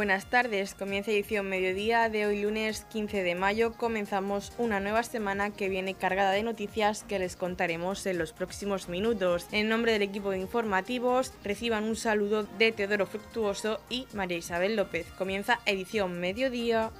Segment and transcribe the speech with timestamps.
[0.00, 3.74] Buenas tardes, comienza edición mediodía de hoy lunes 15 de mayo.
[3.74, 8.88] Comenzamos una nueva semana que viene cargada de noticias que les contaremos en los próximos
[8.88, 9.46] minutos.
[9.52, 14.74] En nombre del equipo de informativos, reciban un saludo de Teodoro Fructuoso y María Isabel
[14.74, 15.06] López.
[15.18, 16.92] Comienza edición mediodía.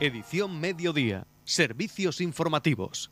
[0.00, 1.26] Edición mediodía.
[1.44, 3.10] Servicios informativos.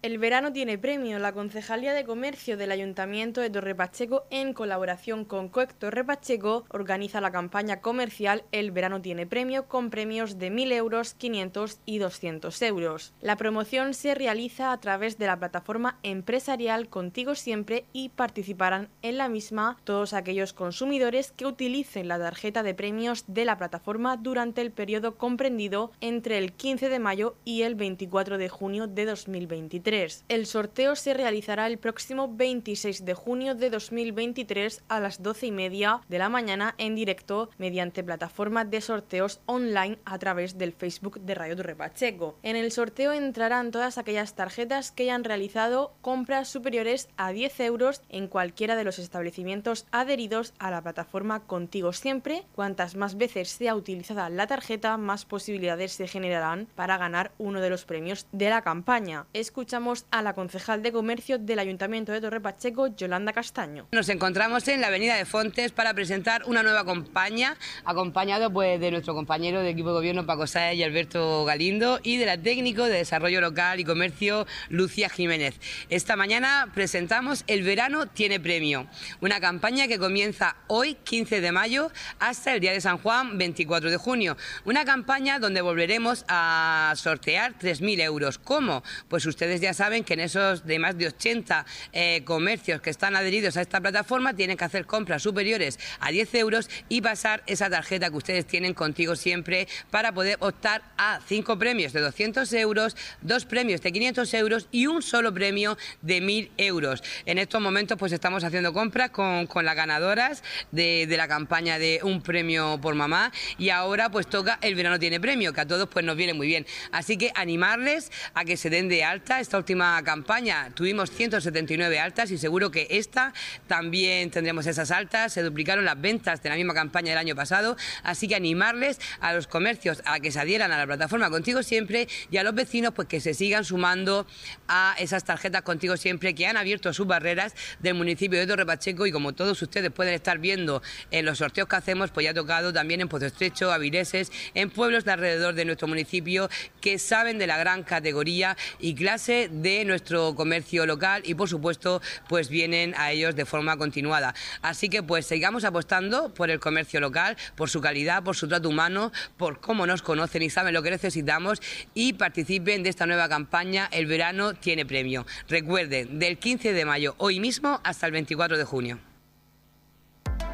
[0.00, 1.18] El verano tiene premio.
[1.18, 6.64] La Concejalía de Comercio del Ayuntamiento de Torre Pacheco, en colaboración con COEC Torre Pacheco,
[6.68, 11.98] organiza la campaña comercial El verano tiene premio con premios de 1.000 euros, 500 y
[11.98, 13.12] 200 euros.
[13.20, 19.18] La promoción se realiza a través de la plataforma empresarial Contigo Siempre y participarán en
[19.18, 24.60] la misma todos aquellos consumidores que utilicen la tarjeta de premios de la plataforma durante
[24.60, 29.87] el periodo comprendido entre el 15 de mayo y el 24 de junio de 2023.
[29.88, 35.50] El sorteo se realizará el próximo 26 de junio de 2023 a las 12 y
[35.50, 41.20] media de la mañana en directo mediante plataforma de sorteos online a través del Facebook
[41.20, 42.36] de Radio Torre Pacheco.
[42.42, 48.02] En el sorteo entrarán todas aquellas tarjetas que hayan realizado compras superiores a 10 euros
[48.10, 52.44] en cualquiera de los establecimientos adheridos a la plataforma Contigo Siempre.
[52.54, 57.70] Cuantas más veces sea utilizada la tarjeta, más posibilidades se generarán para ganar uno de
[57.70, 59.24] los premios de la campaña.
[59.32, 59.77] Escuchamos
[60.10, 63.86] a la concejal de comercio del Ayuntamiento de Torre Pacheco, Yolanda Castaño.
[63.92, 68.90] Nos encontramos en la Avenida de Fontes para presentar una nueva campaña, acompañado pues, de
[68.90, 72.86] nuestro compañero de equipo de gobierno Paco Sáez y Alberto Galindo y de la técnico
[72.86, 75.60] de desarrollo local y comercio Lucia Jiménez.
[75.90, 78.88] Esta mañana presentamos El verano tiene premio,
[79.20, 83.92] una campaña que comienza hoy, 15 de mayo, hasta el día de San Juan, 24
[83.92, 84.36] de junio.
[84.64, 88.38] Una campaña donde volveremos a sortear 3.000 euros.
[88.38, 88.82] ¿Cómo?
[89.06, 92.88] Pues ustedes ya ya saben que en esos de más de 80 eh, comercios que
[92.88, 97.42] están adheridos a esta plataforma tienen que hacer compras superiores a 10 euros y pasar
[97.46, 102.50] esa tarjeta que ustedes tienen contigo siempre para poder optar a cinco premios de 200
[102.54, 107.02] euros, dos premios de 500 euros y un solo premio de 1.000 euros.
[107.26, 111.78] En estos momentos pues estamos haciendo compras con, con las ganadoras de, de, la campaña
[111.78, 115.66] de un premio por mamá y ahora pues toca el verano tiene premio, que a
[115.66, 116.64] todos pues nos viene muy bien.
[116.90, 120.70] Así que animarles a que se den de alta esta última campaña.
[120.74, 123.34] Tuvimos 179 altas y seguro que esta
[123.66, 125.32] también tendremos esas altas.
[125.32, 129.32] Se duplicaron las ventas de la misma campaña del año pasado, así que animarles a
[129.34, 132.94] los comercios a que se adhieran a la plataforma Contigo Siempre y a los vecinos
[132.94, 134.26] pues que se sigan sumando
[134.68, 139.06] a esas tarjetas Contigo Siempre que han abierto sus barreras del municipio de Torre Pacheco.
[139.06, 142.34] Y como todos ustedes pueden estar viendo en los sorteos que hacemos, pues ya ha
[142.34, 146.48] tocado también en Pozo Estrecho, Avireses, en pueblos de alrededor de nuestro municipio
[146.80, 152.00] que saben de la gran categoría y clase de nuestro comercio local y por supuesto
[152.28, 154.34] pues vienen a ellos de forma continuada.
[154.62, 158.68] Así que pues sigamos apostando por el comercio local, por su calidad, por su trato
[158.68, 161.60] humano, por cómo nos conocen y saben lo que necesitamos
[161.94, 165.26] y participen de esta nueva campaña El verano tiene premio.
[165.48, 169.07] Recuerden, del 15 de mayo hoy mismo hasta el 24 de junio.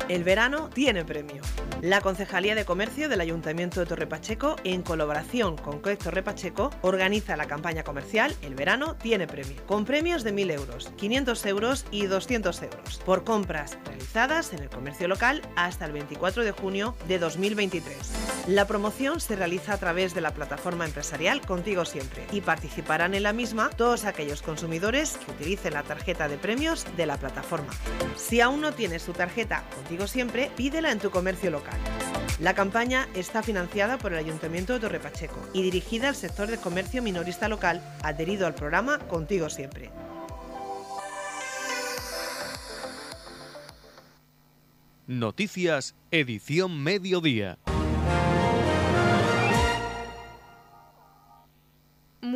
[0.08, 1.42] El verano tiene premio.
[1.80, 6.70] La Concejalía de Comercio del Ayuntamiento de Torre Pacheco, en colaboración con COEC Torre Pacheco,
[6.82, 11.86] organiza la campaña comercial El verano tiene premio, con premios de 1.000 euros, 500 euros
[11.90, 16.94] y 200 euros, por compras realizadas en el comercio local hasta el 24 de junio
[17.08, 17.96] de 2023.
[18.48, 23.22] La promoción se realiza a través de la plataforma empresarial Contigo Siempre y participarán en
[23.22, 27.72] la misma todos aquellos consumidores que utilicen la tarjeta de premios de la plataforma.
[28.16, 31.78] Si aún no tienes tu tarjeta Contigo Siempre, pídela en tu comercio local.
[32.40, 36.56] La campaña está financiada por el Ayuntamiento de Torre Pacheco y dirigida al sector de
[36.56, 39.90] comercio minorista local adherido al programa Contigo Siempre.
[45.06, 47.58] Noticias, edición mediodía.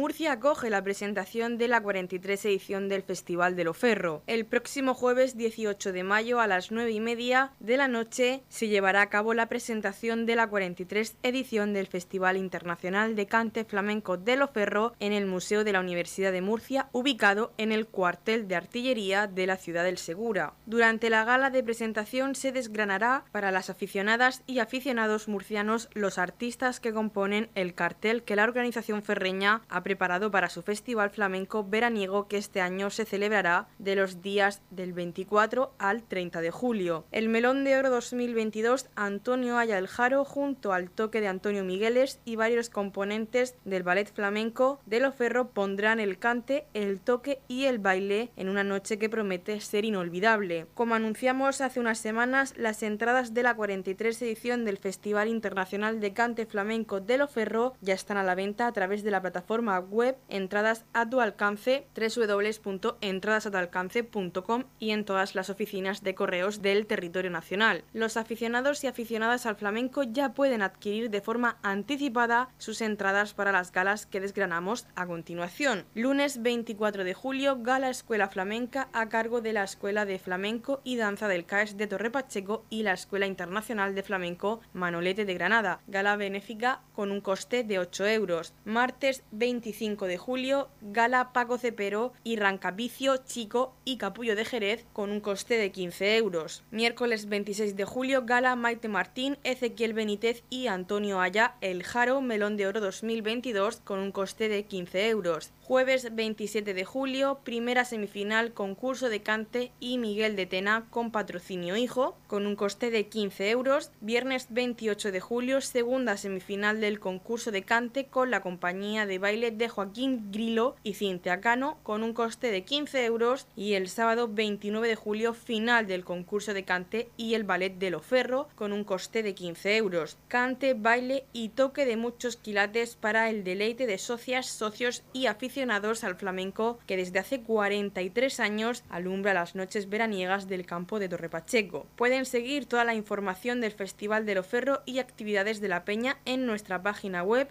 [0.09, 4.23] Murcia acoge la presentación de la 43 edición del Festival de Loferro.
[4.27, 8.69] El próximo jueves 18 de mayo a las 9 y media de la noche se
[8.69, 14.17] llevará a cabo la presentación de la 43 edición del Festival Internacional de Cante Flamenco
[14.17, 18.57] de Loferro en el Museo de la Universidad de Murcia, ubicado en el cuartel de
[18.57, 20.55] artillería de la ciudad del Segura.
[20.65, 26.81] Durante la gala de presentación se desgranará para las aficionadas y aficionados murcianos los artistas
[26.81, 31.65] que componen el cartel que la organización ferreña ha preparado preparado para su festival flamenco
[31.65, 37.05] veraniego que este año se celebrará de los días del 24 al 30 de julio.
[37.11, 42.21] El Melón de Oro 2022 Antonio Aya el Jaro junto al toque de Antonio Migueles
[42.25, 47.81] y varios componentes del ballet flamenco de Loferro pondrán el cante, el toque y el
[47.81, 50.67] baile en una noche que promete ser inolvidable.
[50.75, 56.13] Como anunciamos hace unas semanas, las entradas de la 43 edición del Festival Internacional de
[56.13, 60.17] Cante Flamenco de Loferro ya están a la venta a través de la plataforma web
[60.29, 67.85] Entradas a tu alcance www.entradasatualcance.com y en todas las oficinas de correos del territorio nacional.
[67.93, 73.53] Los aficionados y aficionadas al flamenco ya pueden adquirir de forma anticipada sus entradas para
[73.53, 75.85] las galas que desgranamos a continuación.
[75.95, 80.97] Lunes 24 de julio, Gala Escuela Flamenca a cargo de la Escuela de Flamenco y
[80.97, 85.81] Danza del CAES de Torre Pacheco y la Escuela Internacional de Flamenco Manolete de Granada.
[85.87, 88.55] Gala benéfica con un coste de 8 euros.
[88.65, 95.11] Martes 25 de julio, Gala Paco Cepero y Rancapicio, Chico y Capullo de Jerez con
[95.13, 96.65] un coste de 15 euros.
[96.73, 102.57] Miércoles 26 de julio, Gala Maite Martín, Ezequiel Benítez y Antonio Aya, El Jaro Melón
[102.57, 105.53] de Oro 2022 con un coste de 15 euros.
[105.63, 111.77] Jueves 27 de julio, primera semifinal concurso de cante y Miguel de Tena con patrocinio
[111.77, 113.93] hijo, con un coste de 15 euros.
[114.01, 119.51] Viernes 28 de julio, segunda semifinal del concurso de cante con la compañía de baile
[119.59, 123.47] de Joaquín Grilo y Cintia Cano, con un coste de 15 euros.
[123.57, 127.91] Y el sábado 29 de julio, final del concurso de cante y el ballet de
[127.91, 130.17] Loferro, con un coste de 15 euros.
[130.29, 136.05] Cante, baile y toque de muchos quilates para el deleite de socias, socios y aficionados
[136.05, 141.29] al flamenco que desde hace 43 años alumbra las noches veraniegas del campo de Torre
[141.29, 141.87] Pacheco.
[141.97, 146.47] Pueden seguir toda la información del Festival de Loferro y actividades de la Peña en
[146.47, 147.49] nuestra página web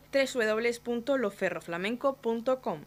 [1.97, 2.79] www.loferroflamenco.com.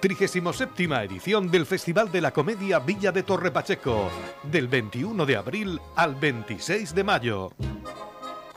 [0.00, 4.08] 37 edición del Festival de la Comedia Villa de Torre Pacheco,
[4.44, 7.50] del 21 de abril al 26 de mayo.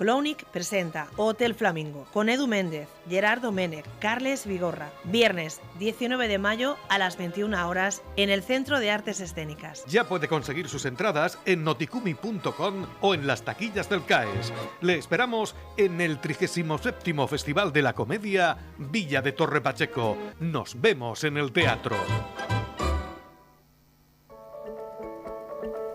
[0.02, 4.90] Clonic presenta Hotel Flamingo con Edu Méndez, Gerardo Menec, Carles Vigorra.
[5.04, 9.86] Viernes 19 de mayo a las 21 horas en el Centro de Artes Escénicas.
[9.86, 14.52] Ya puede conseguir sus entradas en noticumi.com o en las taquillas del CAES.
[14.82, 20.18] Le esperamos en el 37 Festival de la Comedia Villa de Torre Pacheco.
[20.40, 21.96] Nos vemos en el teatro.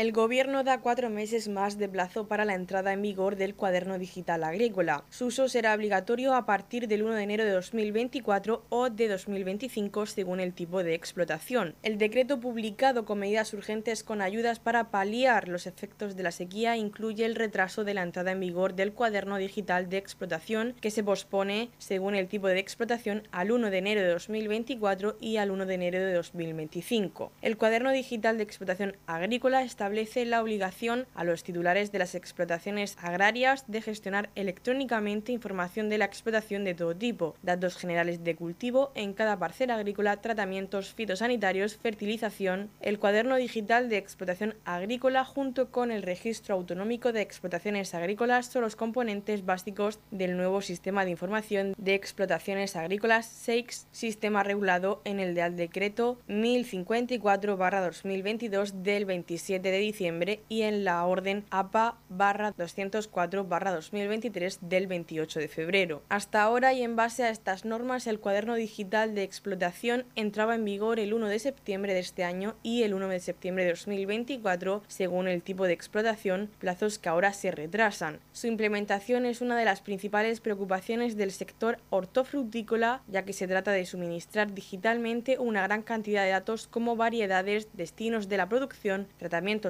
[0.00, 3.98] El Gobierno da cuatro meses más de plazo para la entrada en vigor del cuaderno
[3.98, 5.04] digital agrícola.
[5.10, 10.06] Su uso será obligatorio a partir del 1 de enero de 2024 o de 2025
[10.06, 11.74] según el tipo de explotación.
[11.82, 16.78] El decreto publicado con medidas urgentes con ayudas para paliar los efectos de la sequía
[16.78, 21.04] incluye el retraso de la entrada en vigor del cuaderno digital de explotación que se
[21.04, 25.66] pospone según el tipo de explotación al 1 de enero de 2024 y al 1
[25.66, 27.32] de enero de 2025.
[27.42, 32.14] El cuaderno digital de explotación agrícola está establece la obligación a los titulares de las
[32.14, 38.36] explotaciones agrarias de gestionar electrónicamente información de la explotación de todo tipo, datos generales de
[38.36, 45.72] cultivo en cada parcela agrícola, tratamientos fitosanitarios, fertilización, el cuaderno digital de explotación agrícola junto
[45.72, 51.10] con el registro autonómico de explotaciones agrícolas son los componentes básicos del nuevo sistema de
[51.10, 59.79] información de explotaciones agrícolas SEIX, sistema regulado en el Real Decreto 1054-2022 del 27 de
[59.80, 66.02] diciembre y en la orden APA 204 2023 del 28 de febrero.
[66.08, 70.64] Hasta ahora y en base a estas normas el cuaderno digital de explotación entraba en
[70.64, 74.82] vigor el 1 de septiembre de este año y el 1 de septiembre de 2024
[74.88, 78.20] según el tipo de explotación, plazos que ahora se retrasan.
[78.32, 83.72] Su implementación es una de las principales preocupaciones del sector hortofrutícola ya que se trata
[83.72, 89.69] de suministrar digitalmente una gran cantidad de datos como variedades, destinos de la producción, tratamientos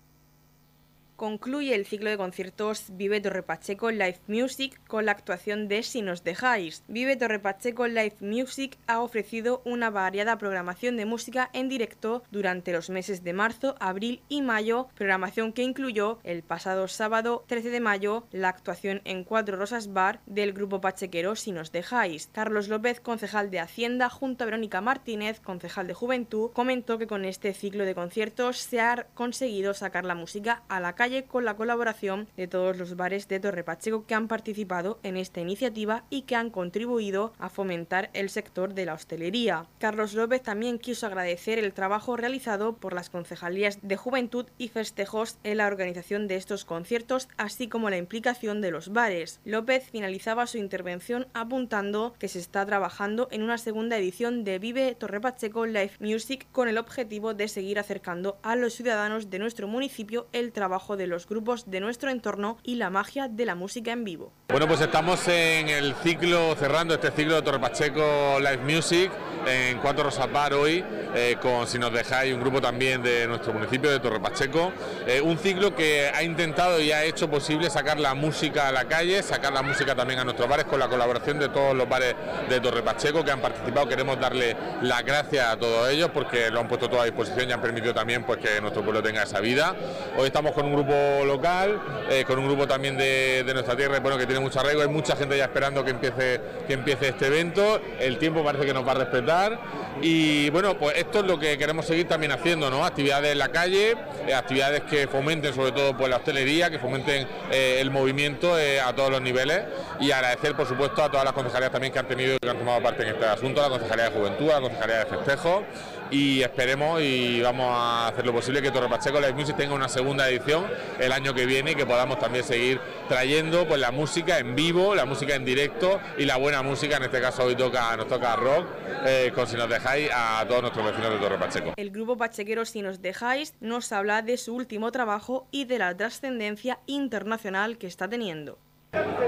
[1.21, 6.01] concluye el ciclo de conciertos Vive Torre Pacheco Live Music con la actuación de Si
[6.01, 6.83] nos dejáis.
[6.87, 12.73] Vive Torre Pacheco Live Music ha ofrecido una variada programación de música en directo durante
[12.73, 17.81] los meses de marzo, abril y mayo, programación que incluyó el pasado sábado 13 de
[17.81, 22.29] mayo la actuación en Cuatro Rosas Bar del grupo pachequero Si nos dejáis.
[22.31, 27.25] Carlos López, concejal de Hacienda, junto a Verónica Martínez, concejal de Juventud, comentó que con
[27.25, 31.55] este ciclo de conciertos se ha conseguido sacar la música a la calle con la
[31.55, 36.21] colaboración de todos los bares de Torre Pacheco que han participado en esta iniciativa y
[36.21, 39.65] que han contribuido a fomentar el sector de la hostelería.
[39.79, 45.37] Carlos López también quiso agradecer el trabajo realizado por las concejalías de Juventud y Festejos
[45.43, 49.41] en la organización de estos conciertos, así como la implicación de los bares.
[49.43, 54.95] López finalizaba su intervención apuntando que se está trabajando en una segunda edición de Vive
[54.95, 59.67] Torre Pacheco Live Music con el objetivo de seguir acercando a los ciudadanos de nuestro
[59.67, 63.91] municipio el trabajo de los grupos de nuestro entorno y la magia de la música
[63.91, 64.33] en vivo.
[64.49, 69.11] Bueno, pues estamos en el ciclo, cerrando este ciclo de Torre Pacheco Live Music
[69.47, 70.83] en Cuatro Rosas Bar hoy,
[71.15, 74.71] eh, con si nos dejáis un grupo también de nuestro municipio de Torre Pacheco.
[75.07, 78.85] Eh, un ciclo que ha intentado y ha hecho posible sacar la música a la
[78.85, 82.15] calle, sacar la música también a nuestros bares con la colaboración de todos los bares
[82.49, 83.87] de Torre Pacheco que han participado.
[83.87, 87.51] Queremos darle las gracias a todos ellos porque lo han puesto todo a disposición y
[87.51, 89.75] han permitido también pues, que nuestro pueblo tenga esa vida.
[90.17, 90.80] Hoy estamos con un grupo
[91.25, 94.87] local, eh, con un grupo también de, nuestra tierra, bueno, que tiene mucho arraigo, hay
[94.87, 98.87] mucha gente ya esperando que empiece, que empiece este evento, el tiempo parece que nos
[98.87, 99.59] va a respetar
[100.01, 102.85] y bueno, pues esto es lo que queremos seguir también haciendo, ¿no?
[102.85, 103.95] Actividades en la calle,
[104.27, 108.93] eh, actividades que fomenten sobre todo pues, la hostelería, que fomenten eh, el movimiento a
[108.93, 109.61] todos los niveles
[109.99, 112.57] y agradecer por supuesto a todas las concejalías también que han tenido y que han
[112.57, 115.63] tomado parte en este asunto, la Concejalía de Juventud, la Concejalía de Festejo
[116.11, 119.87] y esperemos y vamos a hacer lo posible que Torre Pacheco Live Music tenga una
[119.87, 120.67] segunda edición
[120.99, 124.93] el año que viene y que podamos también seguir trayendo pues la música en vivo,
[124.93, 128.35] la música en directo y la buena música, en este caso hoy toca, nos toca
[128.35, 128.67] rock,
[129.05, 131.73] eh, con si nos dejáis a todos nuestros vecinos de Torre Pacheco.
[131.77, 135.95] El grupo pachequero Si nos dejáis nos habla de su último trabajo y de la
[135.95, 138.59] trascendencia internacional que está teniendo.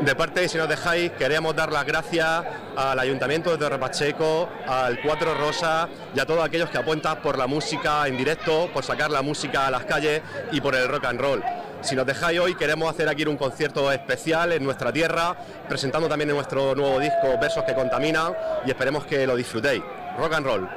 [0.01, 2.43] De parte Si nos dejáis, queremos dar las gracias
[2.75, 7.37] al Ayuntamiento de Torre Pacheco, al Cuatro Rosas y a todos aquellos que apuentan por
[7.37, 11.05] la música en directo, por sacar la música a las calles y por el rock
[11.05, 11.43] and roll.
[11.79, 15.37] Si nos dejáis hoy, queremos hacer aquí un concierto especial en nuestra tierra,
[15.69, 18.33] presentando también nuestro nuevo disco Versos que Contaminan
[18.65, 19.81] y esperemos que lo disfrutéis.
[20.17, 20.69] Rock and roll.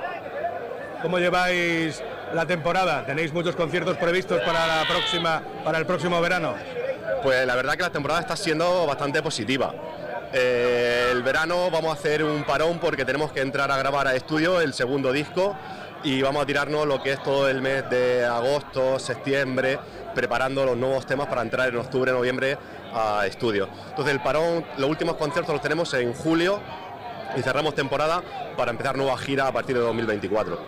[1.02, 2.00] ¿Cómo lleváis
[2.32, 3.04] la temporada?
[3.04, 6.54] ¿Tenéis muchos conciertos previstos para, la próxima, para el próximo verano?
[7.22, 9.74] Pues la verdad que la temporada está siendo bastante positiva.
[10.32, 14.14] Eh, el verano vamos a hacer un parón porque tenemos que entrar a grabar a
[14.14, 15.56] estudio el segundo disco
[16.02, 19.78] y vamos a tirarnos lo que es todo el mes de agosto, septiembre,
[20.14, 22.58] preparando los nuevos temas para entrar en octubre, noviembre
[22.92, 23.68] a estudio.
[23.88, 26.60] Entonces el parón, los últimos conciertos los tenemos en julio
[27.36, 28.22] y cerramos temporada
[28.56, 30.58] para empezar nueva gira a partir de 2024.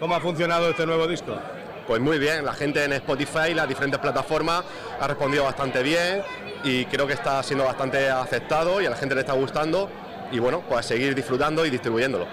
[0.00, 1.36] ¿Cómo ha funcionado este nuevo disco?
[1.86, 4.62] Pues muy bien, la gente en Spotify, las diferentes plataformas,
[5.00, 6.22] ha respondido bastante bien
[6.62, 9.90] y creo que está siendo bastante aceptado y a la gente le está gustando
[10.30, 12.26] y bueno, pues a seguir disfrutando y distribuyéndolo.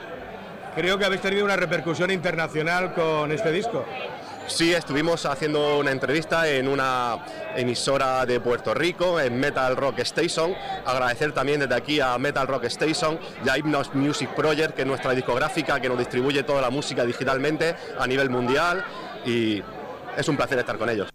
[0.75, 3.85] Creo que habéis tenido una repercusión internacional con este disco.
[4.45, 7.17] Sí, estuvimos haciendo una entrevista en una
[7.55, 10.55] emisora de Puerto Rico, en Metal Rock Station.
[10.85, 14.87] Agradecer también desde aquí a Metal Rock Station y a Hypnos Music Project, que es
[14.87, 18.83] nuestra discográfica que nos distribuye toda la música digitalmente a nivel mundial
[19.25, 19.61] y
[20.17, 21.09] es un placer estar con ellos.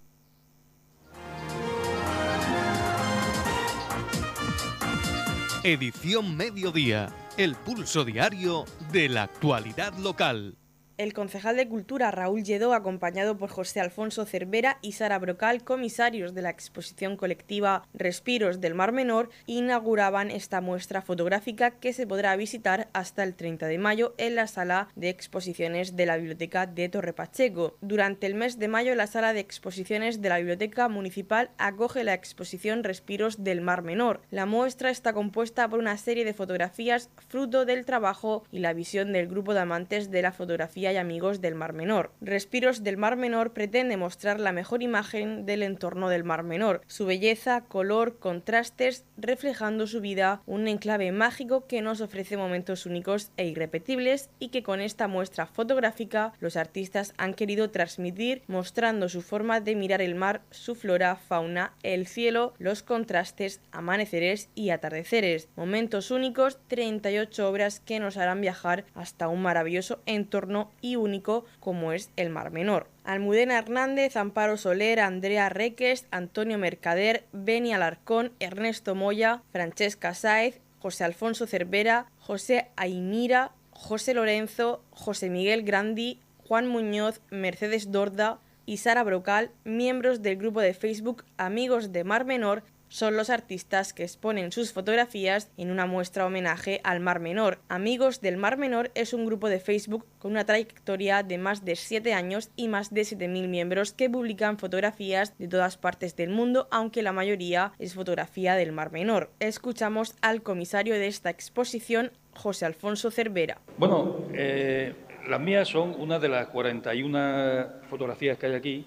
[5.62, 7.08] Edición Mediodía,
[7.38, 10.58] el pulso diario de la actualidad local.
[10.96, 16.34] El concejal de Cultura Raúl Lledó, acompañado por José Alfonso Cervera y Sara Brocal, comisarios
[16.34, 22.36] de la exposición colectiva Respiros del Mar Menor, inauguraban esta muestra fotográfica que se podrá
[22.36, 26.88] visitar hasta el 30 de mayo en la sala de exposiciones de la Biblioteca de
[26.88, 27.76] Torre Pacheco.
[27.80, 32.14] Durante el mes de mayo, la sala de exposiciones de la Biblioteca Municipal acoge la
[32.14, 34.20] exposición Respiros del Mar Menor.
[34.30, 39.12] La muestra está compuesta por una serie de fotografías fruto del trabajo y la visión
[39.12, 42.12] del grupo de amantes de la fotografía y amigos del Mar Menor.
[42.20, 47.06] Respiros del Mar Menor pretende mostrar la mejor imagen del entorno del Mar Menor, su
[47.06, 53.46] belleza, color, contrastes, reflejando su vida, un enclave mágico que nos ofrece momentos únicos e
[53.46, 59.60] irrepetibles y que con esta muestra fotográfica los artistas han querido transmitir mostrando su forma
[59.60, 65.48] de mirar el mar, su flora, fauna, el cielo, los contrastes, amaneceres y atardeceres.
[65.56, 71.92] Momentos únicos, 38 obras que nos harán viajar hasta un maravilloso entorno y único como
[71.92, 72.88] es el Mar Menor.
[73.04, 81.04] Almudena Hernández, Amparo Soler, Andrea Reques, Antonio Mercader, Beni Alarcón, Ernesto Moya, Francesca Sáez, José
[81.04, 89.04] Alfonso Cervera, José Aimira, José Lorenzo, José Miguel Grandi, Juan Muñoz, Mercedes Dorda y Sara
[89.04, 92.62] Brocal, miembros del grupo de Facebook Amigos de Mar Menor,
[92.94, 97.58] son los artistas que exponen sus fotografías en una muestra homenaje al Mar Menor.
[97.68, 101.74] Amigos del Mar Menor es un grupo de Facebook con una trayectoria de más de
[101.74, 106.68] 7 años y más de 7.000 miembros que publican fotografías de todas partes del mundo,
[106.70, 109.32] aunque la mayoría es fotografía del Mar Menor.
[109.40, 113.60] Escuchamos al comisario de esta exposición, José Alfonso Cervera.
[113.76, 114.94] Bueno, eh,
[115.26, 118.86] las mías son una de las 41 fotografías que hay aquí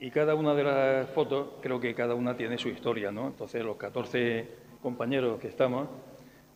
[0.00, 3.26] y cada una de las fotos, creo que cada una tiene su historia, ¿no?
[3.26, 4.48] Entonces, los 14
[4.80, 5.88] compañeros que estamos,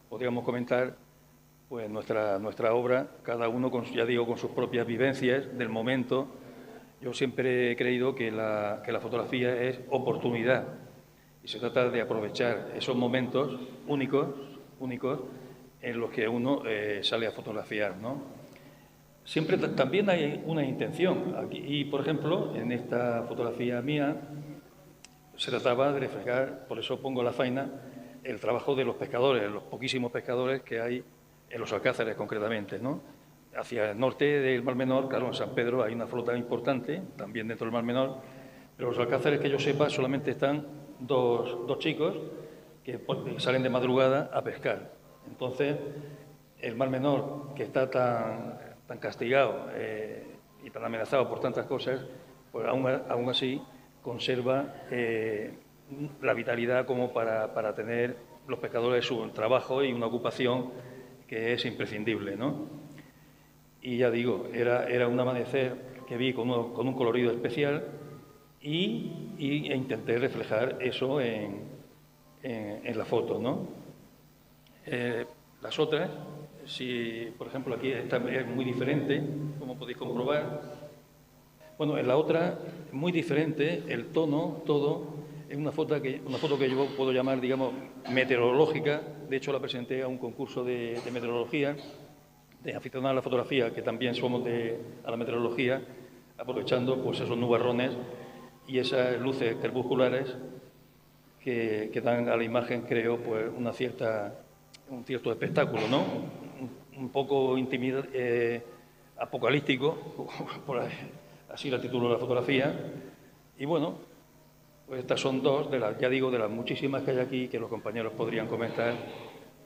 [0.09, 0.95] podríamos comentar
[1.69, 6.29] pues nuestra, nuestra obra, cada uno, con, ya digo, con sus propias vivencias del momento.
[7.01, 10.65] Yo siempre he creído que la, que la fotografía es oportunidad
[11.43, 13.59] y se trata de aprovechar esos momentos
[13.89, 14.29] únicos,
[14.79, 15.21] únicos
[15.81, 18.42] en los que uno eh, sale a fotografiar, ¿no?
[19.25, 21.37] Siempre también hay una intención.
[21.51, 24.17] Y, por ejemplo, en esta fotografía mía
[25.37, 27.71] se trataba de reflejar, por eso pongo la faina,
[28.25, 31.05] el trabajo de los pescadores, los poquísimos pescadores que hay
[31.51, 32.79] en los Alcázares concretamente.
[32.79, 33.01] ¿no?
[33.57, 37.49] Hacia el norte del Mar Menor, claro, en San Pedro hay una flota importante, también
[37.49, 38.19] dentro del Mar Menor,
[38.77, 40.67] pero los Alcázares que yo sepa solamente están
[40.99, 42.17] dos, dos chicos
[42.85, 43.01] que
[43.39, 44.93] salen de madrugada a pescar.
[45.29, 45.77] Entonces,
[46.61, 50.23] el Mar Menor, que está tan tan castigado eh,
[50.63, 52.05] y tan amenazado por tantas cosas,
[52.53, 53.63] pues aún, así
[54.03, 55.55] conserva eh,
[56.21, 60.73] la vitalidad como para, tener los pescadores su trabajo y una ocupación
[61.27, 62.37] que es imprescindible.
[62.37, 62.67] ¿no?
[63.81, 67.87] Y ya digo, era, un amanecer que vi con, un colorido especial
[68.61, 71.63] y, e intenté reflejar eso en,
[72.43, 73.39] en, la foto.
[73.39, 73.69] ¿no?
[74.85, 75.25] Eh,
[75.63, 76.11] las otras
[76.67, 79.23] si, por ejemplo, aquí está, es muy diferente,
[79.59, 80.63] como podéis comprobar.
[81.79, 82.59] Bueno, en la otra,
[82.93, 87.41] muy diferente, el tono, todo, es una foto que, una foto que yo puedo llamar,
[87.41, 87.73] digamos,
[88.11, 89.03] meteorológica.
[89.29, 91.77] De hecho, la presenté a un concurso de, meteorología,
[92.63, 95.83] de aficionados a la fotografía, que también somos de, a la meteorología,
[96.39, 97.93] aprovechando pues, esos nubarrones
[98.67, 100.35] y esas luces crepusculares
[101.41, 104.39] que, que dan a la imagen, creo, pues, una cierta,
[104.89, 106.42] un cierto espectáculo, ¿no?
[106.97, 108.63] Un poco intimida, eh,
[109.19, 110.27] apocalíptico,
[110.67, 110.83] por
[111.51, 112.75] así la titulo la fotografía.
[113.59, 113.95] Y bueno,
[114.87, 117.59] pues estas son dos de las, ya digo, de las muchísimas que hay aquí que
[117.59, 118.95] los compañeros podrían comentar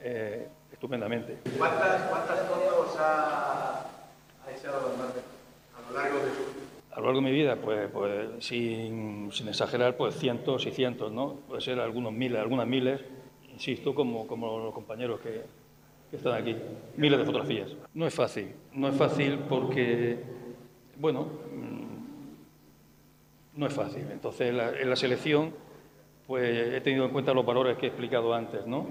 [0.01, 1.39] eh, estupendamente.
[1.57, 3.85] ¿Cuántas, cuántas fotos ha,
[4.45, 8.43] ha hecho a lo largo de su a lo largo de mi vida, pues, pues
[8.43, 11.35] sin, sin, exagerar, pues cientos y cientos, ¿no?
[11.47, 12.99] Puede ser algunos miles, algunas miles,
[13.53, 15.43] insisto, como, como los compañeros que,
[16.09, 16.55] que están aquí,
[16.95, 17.69] miles de fotografías.
[17.93, 20.17] No es fácil, no es fácil porque,
[20.97, 21.87] bueno, mm,
[23.59, 24.05] no es fácil.
[24.11, 25.53] Entonces, en la selección,
[26.25, 28.87] pues he tenido en cuenta los valores que he explicado antes, ¿no?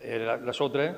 [0.00, 0.96] Eh, las otras,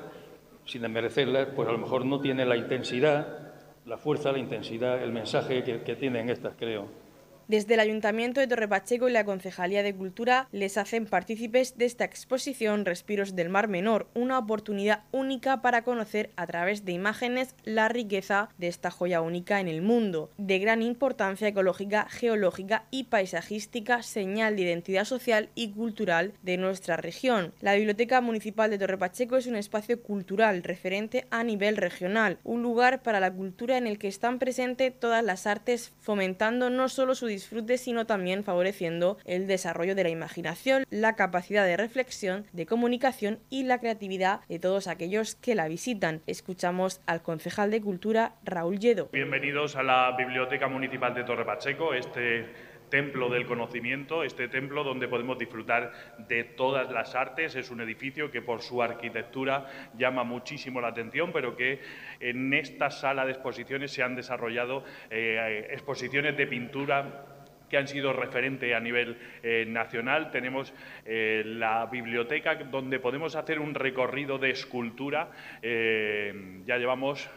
[0.65, 3.53] sin desmerecerlas, pues a lo mejor no tienen la intensidad,
[3.85, 7.06] la fuerza, la intensidad, el mensaje que tienen estas, creo.
[7.47, 11.85] Desde el Ayuntamiento de Torre Pacheco y la Concejalía de Cultura les hacen partícipes de
[11.85, 17.55] esta exposición Respiros del Mar Menor, una oportunidad única para conocer a través de imágenes
[17.63, 23.05] la riqueza de esta joya única en el mundo, de gran importancia ecológica, geológica y
[23.05, 27.53] paisajística, señal de identidad social y cultural de nuestra región.
[27.61, 32.61] La Biblioteca Municipal de Torre Pacheco es un espacio cultural referente a nivel regional, un
[32.61, 37.15] lugar para la cultura en el que están presentes todas las artes, fomentando no solo
[37.15, 42.65] su disfrute, sino también favoreciendo el desarrollo de la imaginación, la capacidad de reflexión, de
[42.65, 46.21] comunicación y la creatividad de todos aquellos que la visitan.
[46.25, 49.09] Escuchamos al concejal de Cultura, Raúl Lledo.
[49.13, 52.47] Bienvenidos a la Biblioteca Municipal de Torre Pacheco, este
[52.89, 55.91] templo del conocimiento, este templo donde podemos disfrutar
[56.27, 57.55] de todas las artes.
[57.55, 61.79] Es un edificio que por su arquitectura llama muchísimo la atención, pero que
[62.19, 67.25] en esta sala de exposiciones se han desarrollado eh, exposiciones de pintura
[67.69, 70.31] que han sido referente a nivel eh, nacional.
[70.31, 70.73] Tenemos
[71.05, 75.29] eh, la biblioteca donde podemos hacer un recorrido de escultura.
[75.61, 77.29] ya llevamos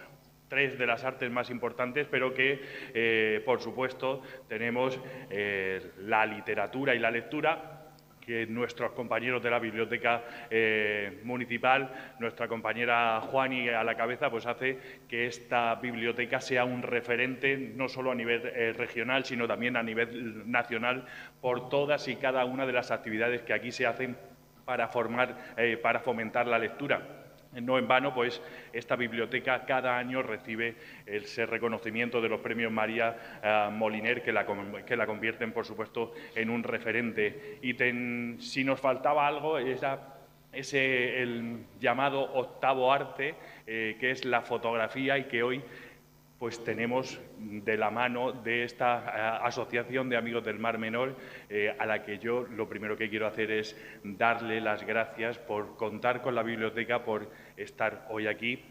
[0.50, 2.60] tres de las artes más importantes, pero que,
[2.92, 7.76] eh, por supuesto, tenemos eh, la literatura y la lectura
[8.20, 14.44] que nuestros compañeros de la biblioteca eh, municipal, nuestra compañera Juani a la cabeza, pues
[14.44, 19.82] hace que esta biblioteca sea un referente no solo a nivel regional, sino también a
[19.82, 21.06] nivel nacional
[21.40, 24.16] por todas y cada una de las actividades que aquí se hacen
[24.64, 25.36] para, formar,
[25.80, 27.19] para fomentar la lectura.
[27.52, 28.40] No en vano, pues
[28.72, 34.46] esta biblioteca cada año recibe ese reconocimiento de los premios María eh, Moliner, que la,
[35.06, 37.58] convierten, por supuesto, en un referente.
[37.62, 37.74] Y
[38.40, 40.16] si nos faltaba algo, era
[40.52, 43.34] ese el llamado octavo arte,
[43.66, 45.62] eh, que es la fotografía y que hoy
[46.40, 51.14] pues tenemos de la mano de esta eh, Asociación de Amigos del Mar Menor,
[51.50, 55.76] eh, a la que yo lo primero que quiero hacer es darle las gracias por
[55.76, 58.64] contar con la biblioteca, por estar hoy aquí.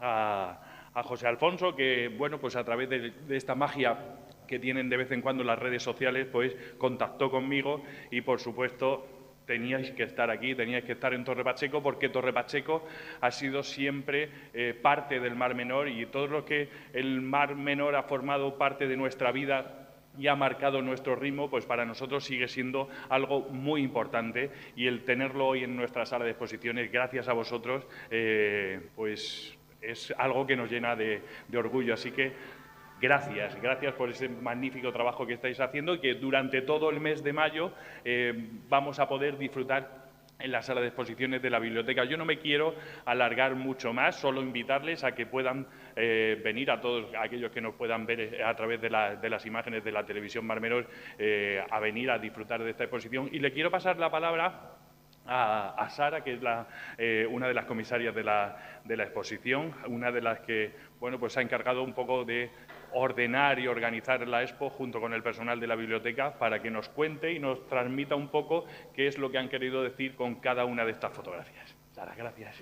[0.00, 0.60] A,
[1.02, 3.98] José Alfonso, que, bueno, pues a través de, de esta magia
[4.46, 9.23] que tienen de vez en cuando las redes sociales, pues contactó conmigo y, por supuesto,
[9.46, 12.86] teníais que estar aquí, teníais que estar en Torre Pacheco, porque Torre Pacheco
[13.20, 17.96] ha sido siempre eh, parte del Mar Menor y todo lo que el Mar Menor
[17.96, 19.80] ha formado parte de nuestra vida
[20.16, 25.04] y ha marcado nuestro ritmo, pues para nosotros sigue siendo algo muy importante y el
[25.04, 30.56] tenerlo hoy en nuestra sala de exposiciones, gracias a vosotros, eh, pues es algo que
[30.56, 31.20] nos llena de
[31.56, 31.94] orgullo.
[31.94, 32.32] Así que
[33.04, 37.22] Gracias, gracias por ese magnífico trabajo que estáis haciendo y que durante todo el mes
[37.22, 37.70] de mayo
[38.02, 38.32] eh,
[38.70, 40.06] vamos a poder disfrutar
[40.38, 42.04] en la sala de exposiciones de la biblioteca.
[42.04, 46.80] Yo no me quiero alargar mucho más, solo invitarles a que puedan eh, venir a
[46.80, 50.46] todos aquellos que nos puedan ver eh, a través de, las imágenes de la televisión
[50.46, 50.88] Marmenor,
[51.70, 53.28] a venir a disfrutar de esta exposición.
[53.30, 54.78] Y le quiero pasar la palabra
[55.26, 60.20] a, Sara, que es una de las comisarias de la, de la, exposición, una de
[60.20, 62.50] las que bueno, pues ha encargado un poco de
[62.92, 66.88] ordenar y organizar la expo junto con el personal de la biblioteca para que nos
[66.88, 70.64] cuente y nos transmita un poco qué es lo que han querido decir con cada
[70.64, 71.74] una de estas fotografías.
[71.92, 72.56] Sara, gracias.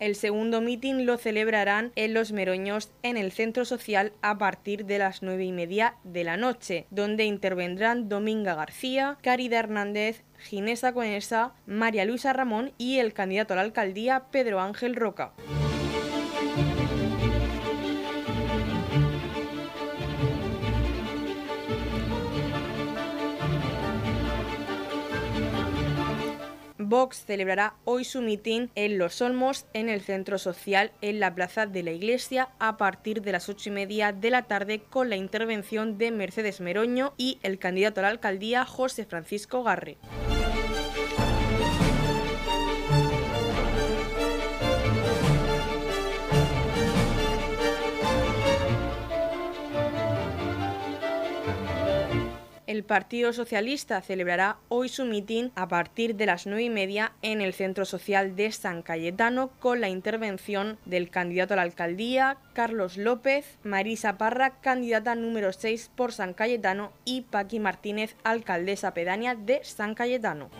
[0.00, 4.98] El segundo mitin lo celebrarán en Los Meroños en el centro social a partir de
[4.98, 11.52] las nueve y media de la noche, donde intervendrán Dominga García, Carida Hernández, Ginesa Conesa,
[11.66, 15.34] María Luisa Ramón y el candidato a la alcaldía Pedro Ángel Roca.
[26.90, 31.66] Vox celebrará hoy su mitin en Los Olmos, en el centro social, en la plaza
[31.66, 35.14] de la iglesia, a partir de las ocho y media de la tarde, con la
[35.14, 39.98] intervención de Mercedes Meroño y el candidato a la alcaldía José Francisco Garre.
[52.90, 57.54] Partido Socialista celebrará hoy su mitin a partir de las nueve y media en el
[57.54, 63.58] Centro Social de San Cayetano con la intervención del candidato a la alcaldía, Carlos López,
[63.62, 69.94] Marisa Parra, candidata número 6 por San Cayetano y Paqui Martínez, alcaldesa pedánea de San
[69.94, 70.50] Cayetano.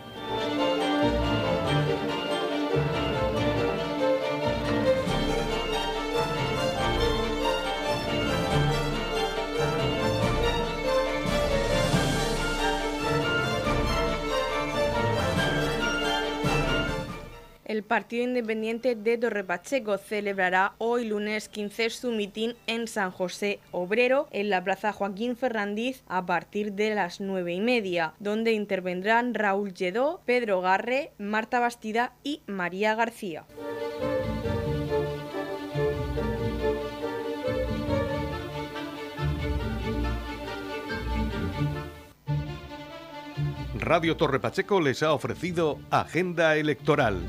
[17.71, 23.61] El Partido Independiente de Torre Pacheco celebrará hoy lunes 15 su mitin en San José
[23.71, 29.33] Obrero, en la Plaza Joaquín Ferrandiz, a partir de las nueve y media, donde intervendrán
[29.33, 33.45] Raúl Lledó, Pedro Garre, Marta Bastida y María García.
[43.81, 47.19] Radio Torre Pacheco les ha ofrecido Agenda Electoral,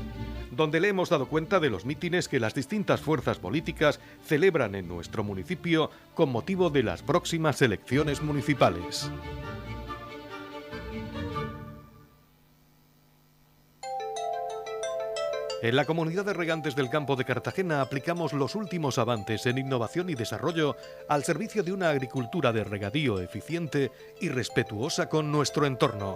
[0.55, 4.87] donde le hemos dado cuenta de los mítines que las distintas fuerzas políticas celebran en
[4.87, 9.09] nuestro municipio con motivo de las próximas elecciones municipales.
[15.63, 20.09] En la comunidad de regantes del campo de Cartagena aplicamos los últimos avances en innovación
[20.09, 20.75] y desarrollo
[21.07, 23.89] al servicio de una agricultura de regadío eficiente
[24.19, 26.15] y respetuosa con nuestro entorno.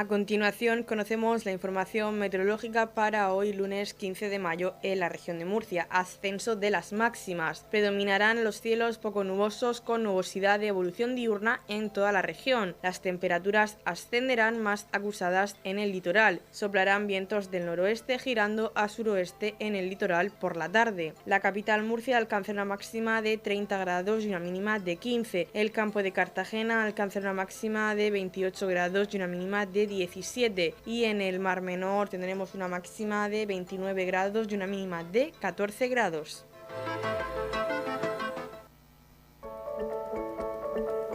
[0.00, 5.38] A continuación conocemos la información meteorológica para hoy lunes 15 de mayo en la región
[5.38, 5.88] de Murcia.
[5.90, 7.66] Ascenso de las máximas.
[7.70, 12.76] Predominarán los cielos poco nubosos con nubosidad de evolución diurna en toda la región.
[12.82, 16.40] Las temperaturas ascenderán más acusadas en el litoral.
[16.50, 21.12] Soplarán vientos del noroeste girando a suroeste en el litoral por la tarde.
[21.26, 25.48] La capital Murcia alcanza una máxima de 30 grados y una mínima de 15.
[25.52, 30.74] El campo de Cartagena alcanza una máxima de 28 grados y una mínima de 17
[30.86, 35.32] y en el Mar Menor tendremos una máxima de 29 grados y una mínima de
[35.40, 36.46] 14 grados.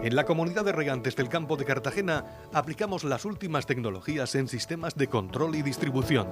[0.04, 4.96] En la comunidad de regantes del campo de Cartagena aplicamos las últimas tecnologías en sistemas
[4.96, 6.28] de control y distribución,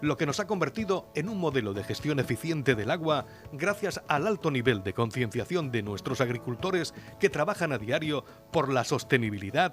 [0.00, 4.26] lo que nos ha convertido en un modelo de gestión eficiente del agua gracias al
[4.26, 9.72] alto nivel de concienciación de nuestros agricultores que trabajan a diario por la sostenibilidad